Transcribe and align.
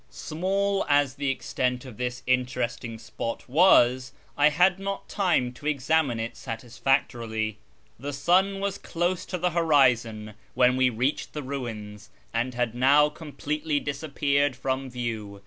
Small 0.09 0.83
as 0.89 1.13
the 1.13 1.29
extent 1.29 1.85
of 1.85 1.97
this 1.97 2.23
interesting 2.25 2.97
spot 2.97 3.47
was, 3.47 4.13
I 4.35 4.49
had 4.49 4.79
not 4.79 5.07
time 5.07 5.53
to 5.53 5.67
examine 5.67 6.19
it 6.19 6.35
satisfactorily. 6.35 7.59
The 7.99 8.11
sun 8.11 8.59
was 8.59 8.79
close 8.79 9.27
to 9.27 9.37
the 9.37 9.51
horizon 9.51 10.33
when 10.55 10.75
we 10.75 10.89
reached 10.89 11.33
the 11.33 11.43
ruins, 11.43 12.09
and 12.33 12.55
had 12.55 12.73
now 12.73 13.09
completely 13.09 13.79
disappeared 13.79 14.55
from 14.55 14.89
view. 14.89 15.39